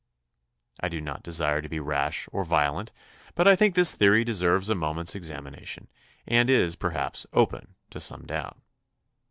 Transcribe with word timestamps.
I 0.79 0.87
do 0.87 0.99
not 0.99 1.21
desire 1.21 1.61
to 1.61 1.69
be 1.69 1.79
rash 1.79 2.27
or 2.31 2.43
violent, 2.43 2.91
but 3.35 3.47
I 3.47 3.55
think 3.55 3.75
this 3.75 3.93
theory 3.93 4.23
deserves 4.23 4.67
a 4.67 4.73
moment's 4.73 5.13
examination 5.13 5.89
and 6.27 6.49
is, 6.49 6.75
perhaps, 6.75 7.27
open 7.33 7.75
to 7.91 7.99
some 7.99 8.25
doubt. 8.25 8.57